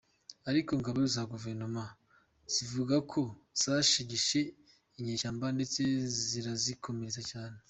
Ariko 0.49 0.69
ingabo 0.77 0.99
za 1.15 1.23
guverinoma 1.31 1.83
zivuga 2.53 2.95
ko 3.11 3.21
zashegeshe 3.61 4.39
inyeshyamba 4.99 5.45
ndetse 5.57 5.81
zirazikomeretsa 6.27 7.21
cyane. 7.31 7.57